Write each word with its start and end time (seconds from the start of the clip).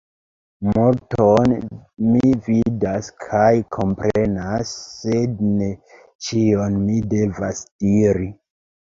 Multon 0.67 1.51
mi 2.13 2.29
vidas 2.47 3.09
kaj 3.25 3.49
komprenas, 3.77 4.71
sed 5.01 5.43
ne 5.59 5.67
ĉion 6.29 6.79
mi 6.87 6.95
devas 7.13 7.61
diri. 7.85 8.27